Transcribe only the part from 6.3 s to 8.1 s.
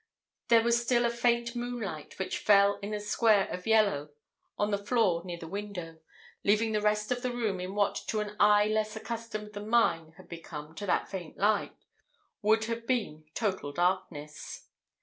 leaving the rest of the room in what